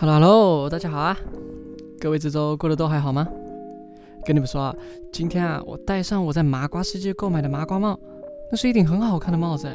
[0.00, 1.18] Hello Hello，大家好啊！
[1.98, 3.26] 各位这周过得都还好吗？
[4.24, 4.76] 跟你们说啊，
[5.12, 7.98] 今天啊，我戴上我在麻瓜世界购买的麻瓜帽，
[8.48, 9.68] 那是一顶很好看的帽子，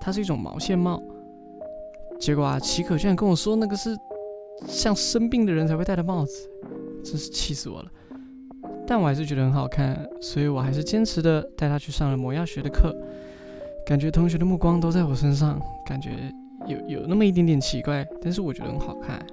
[0.00, 1.02] 它是一种毛线帽。
[2.18, 3.94] 结果啊，奇可居然跟我说那个是
[4.68, 6.48] 像生病的人才会戴的帽子，
[7.04, 7.90] 真是气死我了。
[8.86, 12.96] 但我还是觉得很好看，所以我还是坚持的带他去上了魔药学的课。
[13.86, 16.32] 感觉同学的目光都在我身上，感觉
[16.66, 19.24] 有有那么一点点奇怪，但是我觉得很好看。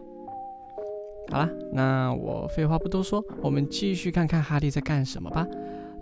[1.29, 5.47] 好了，那我废话不多说，我们继续看看哈利在干什么吧。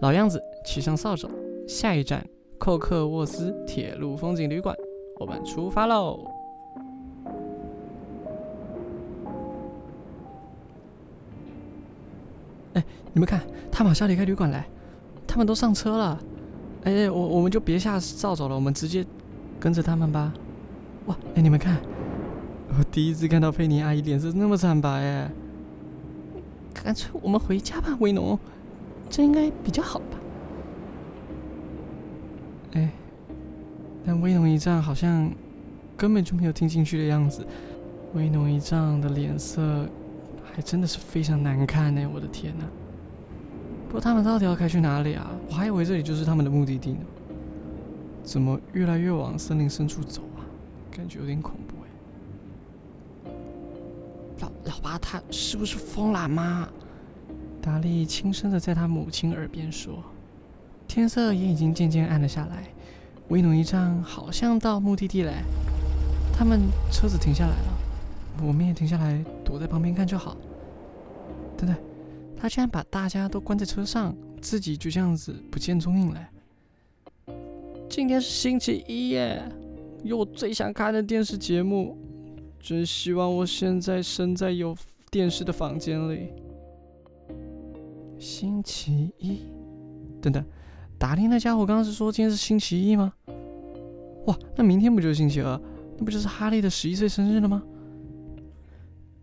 [0.01, 1.29] 老样子，骑上扫帚，
[1.67, 2.25] 下一站，
[2.57, 4.75] 寇克沃斯铁路风景旅馆，
[5.19, 6.19] 我们出发喽！
[12.73, 12.83] 哎，
[13.13, 13.41] 你们看，
[13.71, 14.67] 他马上离开旅馆来，
[15.27, 16.19] 他们都上车了。
[16.83, 19.05] 哎，我我们就别下扫帚了，我们直接
[19.59, 20.33] 跟着他们吧。
[21.05, 21.77] 哇，哎，你们看，
[22.77, 25.31] 我第一次看到佩妮阿姨脸色那么惨白哎。
[26.73, 28.39] 干脆我们回家吧，威农，
[29.09, 30.17] 这应该比较好吧？
[32.73, 32.89] 哎，
[34.05, 35.29] 但威农一丈好像
[35.97, 37.45] 根本就没有听进去的样子。
[38.13, 39.87] 威农一丈的脸色
[40.43, 42.65] 还真的是非常难看呢，我的天哪！
[43.87, 45.29] 不过他们到底要开去哪里啊？
[45.49, 46.99] 我还以为这里就是他们的目的地呢。
[48.23, 50.41] 怎么越来越往森林深处走啊？
[50.89, 51.75] 感觉有点恐怖。
[54.71, 56.69] 老爸他是不是疯了吗？
[57.61, 60.01] 达利轻声的在他母亲耳边说。
[60.87, 62.69] 天色也已经渐渐暗了下来，
[63.27, 65.33] 威农一丈好像到目的地了。
[66.33, 70.37] 他们车子停下来了，我们也停下来躲在旁边看就好。
[71.57, 71.75] 等等。
[72.37, 76.29] 他竟然把大家都关在车上，自己就这样子不见踪影了。
[77.89, 79.43] 今天是星期一耶，
[80.03, 81.97] 有我最想看的电视节目，
[82.61, 84.75] 真希望我现在身在有
[85.09, 86.29] 电视的房间里。
[88.19, 89.41] 星期一，
[90.21, 90.45] 等等，
[90.99, 93.11] 达利那家伙刚刚是说今天是星期一吗？
[94.27, 95.59] 哇，那明天不就是星期二？
[95.97, 97.63] 那不就是哈利的十一岁生日了吗？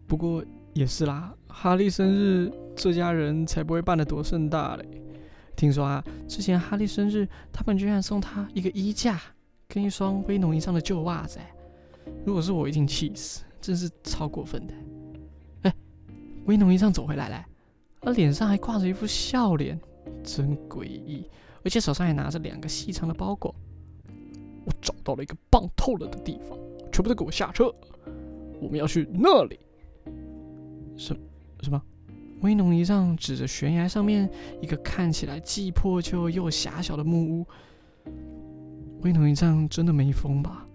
[0.07, 0.45] 不过
[0.75, 2.53] 也是啦，哈利生日。
[2.81, 4.89] 这家人才不会办得多盛大嘞！
[5.57, 9.21] 听说啊，之前哈利生日，他们居然送他一个衣架
[9.67, 11.41] 跟一双威农衣上的旧袜子。
[12.25, 14.75] 如果是我，一定气死，真是超过分的。
[15.63, 15.75] 哎，
[16.47, 17.47] 威农一上走回来了，
[18.01, 19.79] 他脸上还挂着一副笑脸，
[20.23, 21.29] 真诡异，
[21.65, 23.55] 而且手上还拿着两个细长的包裹。
[24.65, 26.59] 我找到了一个棒透了的地方，
[26.93, 27.75] 全部都给我下车，
[28.61, 29.59] 我们要去那里。
[30.97, 31.17] 什
[31.63, 31.83] 什么？
[32.43, 34.31] 威农一丈指着悬崖上面
[34.61, 37.47] 一个看起来既破旧又狭小的木屋。
[39.01, 40.68] 威农一丈真的没疯吧？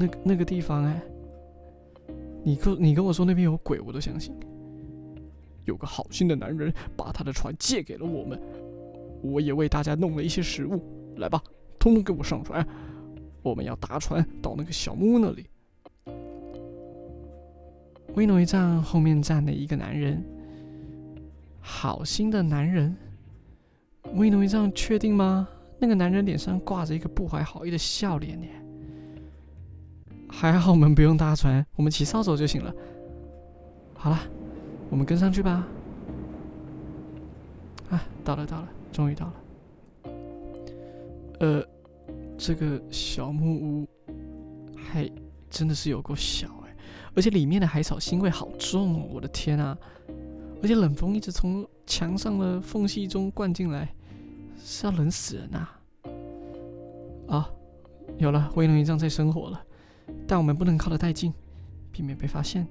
[0.00, 1.02] 那那个地方哎，
[2.42, 4.34] 你跟你跟我说那边有鬼，我都相信。
[5.66, 8.40] 有个好心的男人把他的船借给了我们，
[9.22, 10.82] 我也为大家弄了一些食物。
[11.16, 11.42] 来吧，
[11.78, 12.66] 通通给我上船，
[13.42, 15.46] 我们要搭船到那个小木屋那里。
[18.14, 20.24] 威诺一丈后面站了一个男人，
[21.60, 22.96] 好心的男人。
[24.14, 25.46] 威诺一丈确定吗？
[25.78, 28.46] 那个男人脸上挂着一个不怀好意的笑脸呢。
[30.30, 32.72] 还好我们不用搭船，我们骑扫帚就行了。
[33.94, 34.18] 好了，
[34.88, 35.66] 我们跟上去吧。
[37.90, 39.34] 啊，到了，到了，终于到了。
[41.40, 41.64] 呃，
[42.38, 43.88] 这个小木屋
[44.76, 45.10] 还
[45.50, 46.74] 真的是有够小哎。
[47.14, 49.08] 而且里面的海草腥味好重哦！
[49.10, 49.76] 我的天啊！
[50.62, 53.92] 而且冷风一直从墙上的缝隙中灌进来，
[54.62, 55.80] 是要冷死人啊！
[57.26, 57.50] 啊，
[58.18, 59.60] 有了，威龙一丈在生火了，
[60.26, 61.32] 但我们不能靠得太近，
[61.90, 62.66] 避免被发现。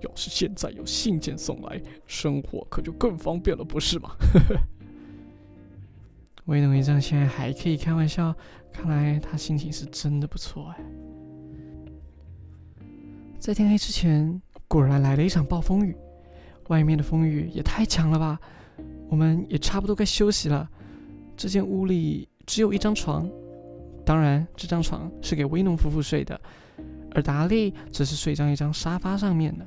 [0.00, 4.10] 要是现在有信件送来，生活可就更方便了，不是吗？
[6.46, 8.34] 威龙一丈现在还可以开玩笑，
[8.72, 10.84] 看来他心情是真的不错哎。
[13.38, 15.96] 在天黑之前，果然来了一场暴风雨。
[16.68, 18.38] 外面的风雨也太强了吧！
[19.08, 20.70] 我们也差不多该休息了。
[21.36, 23.28] 这间屋里只有一张床，
[24.04, 26.40] 当然这张床是给威农夫妇睡的，
[27.12, 29.66] 而达利则是睡在一张沙发上面的。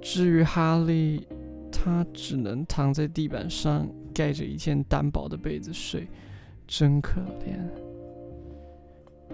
[0.00, 1.26] 至于哈利，
[1.70, 6.08] 他只能躺在地板上，盖着一件单薄的被子睡，
[6.66, 7.58] 真可怜。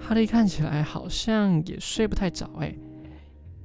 [0.01, 2.75] 哈利看起来好像也睡不太着，哎，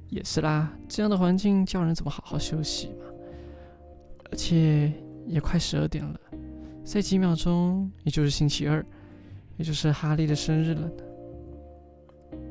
[0.08, 3.04] 也是啦，这样的环境叫人怎么好好休息嘛？
[4.30, 4.92] 而且
[5.26, 6.18] 也快十二点了，
[6.82, 8.84] 再几秒钟也就是星期二，
[9.56, 10.90] 也就是哈利的生日了呢。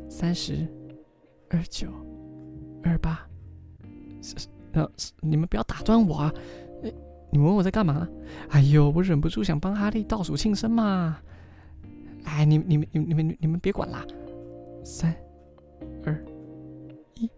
[0.09, 0.67] 三十、
[1.49, 1.87] 二九、
[2.83, 3.19] 二八。
[4.73, 4.89] 呃，
[5.21, 6.33] 你们不要打断我啊！
[7.29, 8.07] 你问我在干嘛？
[8.49, 11.19] 哎呦，我忍不住想帮哈利倒数庆生嘛！
[12.23, 14.05] 哎，你、你们、你、你们、你们别管啦！
[14.83, 15.13] 三、
[16.05, 16.25] 二、
[17.15, 17.29] 一，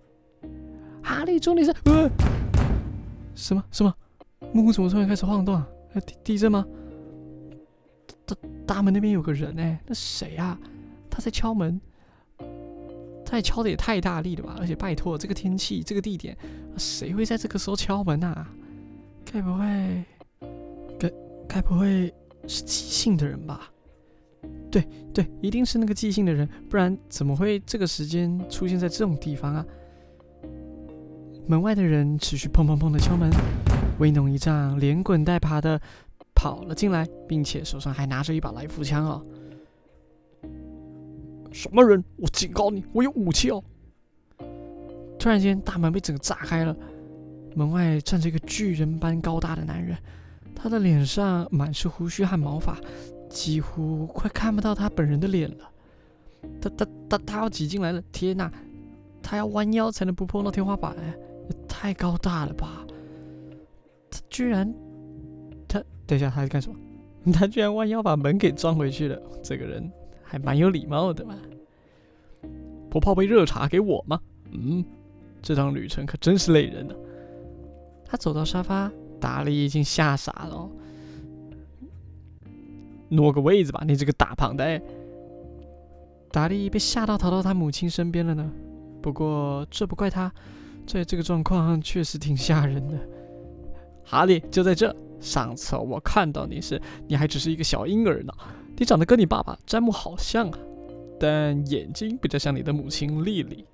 [1.01, 1.73] 哈利，祝你生！
[1.85, 2.09] 呃，
[3.33, 3.93] 什么什么？
[4.53, 5.61] 木屋怎么突然开始晃动？
[6.05, 6.65] 地地震吗？
[8.25, 8.35] 大
[8.65, 10.59] 大门那边有个人哎，那谁啊？
[11.09, 11.79] 他在敲门。
[13.27, 14.55] 他也敲的也太大力了吧！
[14.59, 16.37] 而且拜托，这个天气，这个地点，
[16.77, 18.47] 谁会在这个时候敲门啊？
[19.25, 20.05] 该不会，
[20.99, 21.11] 该
[21.47, 22.13] 该不会
[22.47, 23.71] 是寄信的人吧？
[24.69, 29.65] 对对，一定是那个寄信的人，不然怎么会这个时间出现在这种地方啊？
[31.47, 33.27] 门外的人持续砰砰砰的敲门，
[33.97, 35.81] 威农一丈连滚带爬的
[36.35, 39.25] 跑了进来，并且手上还拿着一把来福枪哦。
[41.51, 42.03] 什么人？
[42.17, 43.63] 我警告你，我有武器哦！
[45.17, 46.75] 突然间，大门被整个炸开了，
[47.55, 49.97] 门外站着一个巨人般高大的男人，
[50.53, 52.77] 他的脸上满是胡须和毛发，
[53.29, 55.71] 几乎快看不到他本人的脸了。
[56.61, 58.01] 他他他他要挤进来了！
[58.11, 58.51] 天哪，
[59.23, 62.85] 他要弯腰才能不碰到天花板，也太高大了吧！
[64.11, 64.71] 他居然……
[66.07, 67.31] 等一下，他在干什么？
[67.31, 69.21] 他居然弯腰把门给装回去了！
[69.43, 69.91] 这个人。
[70.27, 71.35] 还蛮有礼貌的嘛，
[72.89, 74.19] 不泡杯热茶给我吗？
[74.51, 74.83] 嗯，
[75.39, 76.95] 这趟旅程可真是累人呢。
[78.03, 80.67] 他走到沙发，达利已经吓傻了。
[83.09, 84.81] 挪个位子吧，你这个大胖呆。
[86.31, 88.51] 达利被吓到逃到他母亲身边了呢。
[89.03, 90.33] 不过这不怪他，
[90.87, 92.97] 在这个状况确实挺吓人的。
[94.03, 94.93] 哈利就在这，
[95.25, 98.31] 上次我看到你时，你还只是一个小婴儿呢。
[98.77, 100.59] 你长得跟你爸爸詹姆好像啊，
[101.19, 103.65] 但眼睛比较像你的母亲莉莉。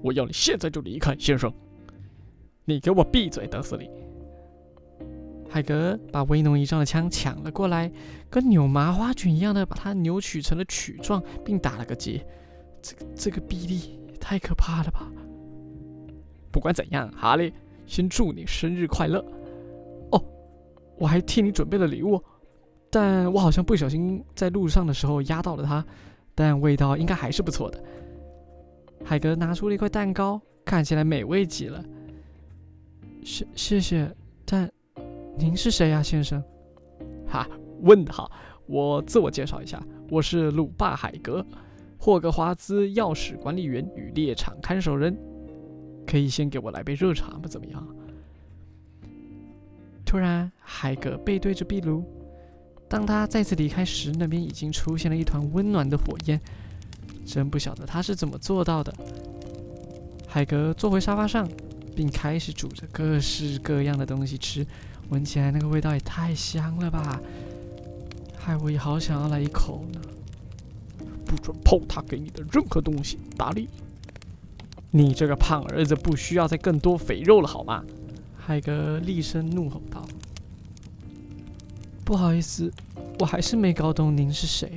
[0.00, 1.52] 我要你现在就离开，先生！
[2.64, 3.90] 你给我闭嘴，德斯里！
[5.50, 7.90] 海格把威农仪仗的枪抢了过来，
[8.30, 12.24] 跟扭麻花卷一样的把它扭曲成了曲状，并打了个结。
[12.80, 15.10] 这个这个臂力也太可怕了吧！
[16.50, 17.52] 不管怎样，哈利，
[17.86, 19.24] 先祝你生日快乐！
[21.02, 22.22] 我还替你准备了礼物。
[22.88, 25.84] 但我好像不小心在路上的时候压到了它，
[26.32, 27.82] 但味道应该还是不错的。
[29.04, 31.84] 海格拿出了一块蛋糕，看起来美味极了。
[33.24, 34.14] 谢谢谢，
[34.44, 34.70] 但
[35.36, 36.40] 您是谁呀，先生？
[37.26, 37.48] 哈，
[37.80, 38.30] 问得好！
[38.66, 41.44] 我自我介绍一下，我是鲁霸海格，
[41.98, 45.18] 霍格华兹钥匙管理员与猎场看守人。
[46.06, 47.42] 可以先给我来杯热茶吗？
[47.48, 47.96] 怎么样？
[50.12, 52.04] 突然，海格背对着壁炉。
[52.86, 56.38] 当他再次离开时，那边已经出现了一团温暖的火焰。
[57.24, 58.92] 真不晓得他是怎么做到的。
[60.28, 61.48] 海格坐回沙发上，
[61.96, 64.66] 并开始煮着各式各样的东西吃，
[65.08, 67.18] 闻起来那个味道也太香了吧！
[68.36, 70.00] 害我也好想要来一口呢。
[71.24, 73.66] 不准碰他给你的任何东西，达利！
[74.90, 77.82] 你这个胖儿子不需要再更多肥肉了，好吗？
[78.44, 80.04] 海格厉声怒吼道。
[82.04, 82.72] 不好意思，
[83.20, 84.72] 我还是没搞懂您是谁。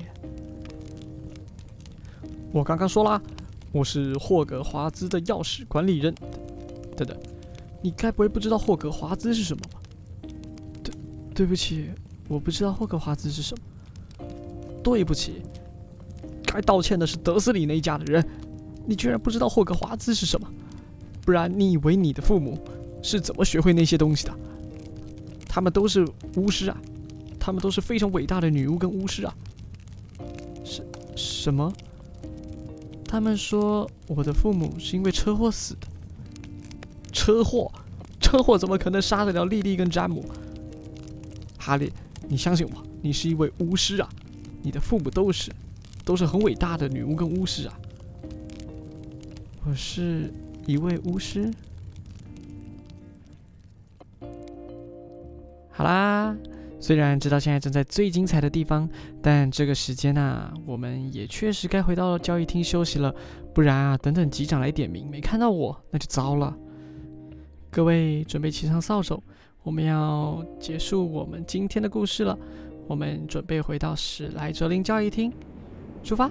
[2.52, 3.20] 我刚刚说啦，
[3.72, 6.14] 我是霍格华兹的钥匙管理人。
[6.96, 7.18] 等等，
[7.82, 9.80] 你该不会不知道霍格华兹是什么吧？
[10.84, 10.94] 对，
[11.34, 11.90] 对不起，
[12.28, 14.28] 我不知道霍格华兹是什么。
[14.84, 15.42] 对不起，
[16.46, 18.24] 该道歉的是德斯里那一家的人。
[18.86, 20.48] 你居然不知道霍格华兹是什么？
[21.26, 22.56] 不然你以为你的父母
[23.06, 24.36] 是怎么学会那些东西的？
[25.48, 26.04] 他们都是
[26.38, 26.82] 巫师啊！
[27.40, 29.36] 他们都是非常伟大的女巫跟巫师啊！
[30.64, 30.84] 什
[31.16, 31.72] 什么？
[33.08, 35.82] 他们说我的父母是因为车祸死的。
[37.14, 37.72] 车祸？
[38.20, 40.26] 车祸怎么可能杀得了莉莉跟詹姆？
[41.60, 41.94] 哈利，
[42.28, 44.10] 你相信我，你是一位巫师啊！
[44.64, 45.52] 你的父母都是，
[46.04, 47.80] 都是很伟大的女巫跟巫师啊！
[49.64, 50.34] 我是
[50.66, 51.54] 一位巫师。
[55.76, 56.36] 好啦。
[56.80, 58.88] 虽然知道现在正在最精彩的地方，
[59.22, 63.14] 但这个时间啊，我们也确实该回到交易厅休息了。
[63.54, 66.56] 不然啊，等等机长来点名，没看到我，那就糟了。
[67.72, 69.22] 各位准备骑上扫帚，
[69.64, 72.38] 我们要结束我们今天的故事了。
[72.88, 75.34] 我们准备回到史莱哲林交易厅，
[76.04, 76.30] 出发。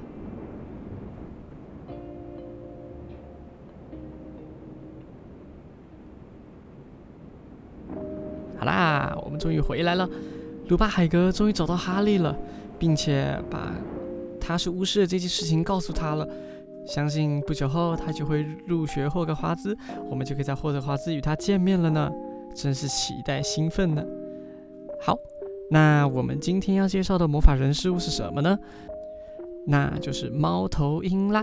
[8.65, 10.09] 啦，我们终于回来了。
[10.69, 12.37] 鲁巴海格终于找到哈利了，
[12.79, 13.73] 并且把
[14.41, 16.27] 他是巫师的这件事情告诉他了。
[16.87, 19.77] 相信不久后他就会入学霍格华兹，
[20.11, 22.11] 我们就可以在霍格华兹与他见面了呢，
[22.55, 24.05] 真是期待兴奋呢。
[25.01, 25.19] 好，
[25.71, 28.59] 那我们今天要介绍的魔法人事物是什么呢？
[29.67, 31.43] 那就是猫头鹰啦。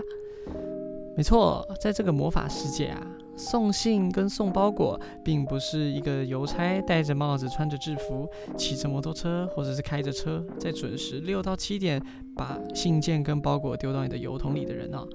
[1.16, 3.04] 没错，在这个魔法世界啊，
[3.36, 12.00] 送信跟送包裹，并不是一个邮差戴着帽子、穿着制服、骑着摩托车或者是开着车，在准时六到七点
[12.36, 15.06] 把信件跟包裹丢到你的邮筒里的人啊，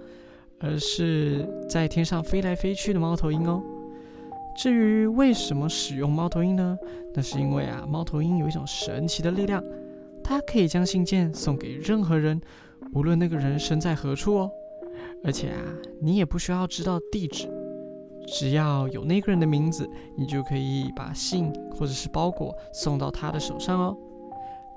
[0.59, 3.62] 而是在天上飞来飞去的猫头鹰哦。
[4.57, 6.75] 至于为什么使用猫头鹰呢？
[7.13, 9.63] 那是因为啊，猫头鹰有一种神奇的力量，
[10.24, 12.41] 它可以将信件送给任何人，
[12.93, 14.51] 无论那个人身在何处哦。
[15.24, 15.62] 而且啊，
[16.01, 17.47] 你也不需要知道地址，
[18.27, 23.98] 只要有那个人的名字，你就可以把信或者是包裹送到他的手上哦。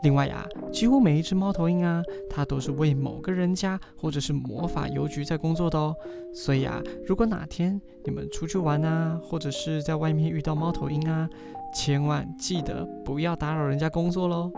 [0.02, 5.94] 另外呀，几乎每一只猫头鹰啊，它都是为某个人家或者是魔法邮局在工作的哦。
[6.32, 11.28] 所以啊，如果哪天你们出去玩啊，或者是在外面遇到猫头鹰啊，
[11.74, 14.50] 千万记得不要打扰人家工作喽。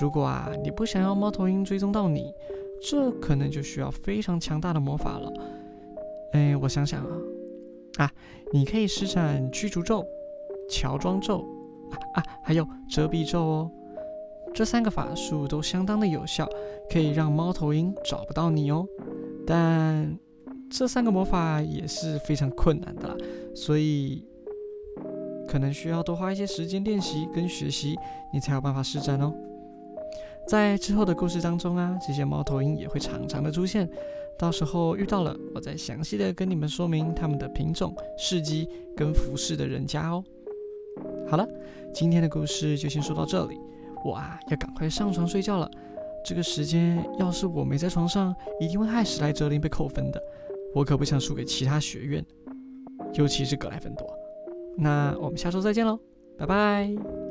[0.00, 2.32] 如果啊，你不想要猫头鹰追踪到你，
[2.82, 5.32] 这可能就需要非常强大的魔法了。
[6.32, 7.16] 哎，我想想啊，
[7.98, 8.10] 啊，
[8.52, 10.04] 你可以施展驱逐咒、
[10.68, 11.40] 乔装咒
[11.90, 13.70] 啊啊，还有遮蔽咒哦。
[14.54, 16.48] 这三个法术都相当的有效，
[16.90, 18.86] 可以让猫头鹰找不到你哦。
[19.46, 20.18] 但
[20.70, 23.16] 这三个魔法也是非常困难的啦，
[23.54, 24.22] 所以
[25.48, 27.96] 可能需要多花一些时间练习跟学习，
[28.32, 29.32] 你才有办法施展哦。
[30.48, 33.88] 在之后的故事当中啊，这些猫头鹰也会常常的出现，
[34.38, 40.24] 到时候遇到了，我再详细的跟你们说明它们的品种、事迹跟服饰的人家哦。
[41.28, 41.48] 好了，
[41.94, 43.56] 今天的故事就先说到这里，
[44.04, 45.70] 我啊要赶快上床睡觉了。
[46.24, 50.20] 这个时间要是我没在床上，一定会害史莱哲林被扣分的。
[50.74, 52.24] 我可不想输给其他学院，
[53.14, 54.06] 尤其是格莱芬多。
[54.76, 55.98] 那我们下周再见喽，
[56.36, 57.21] 拜拜。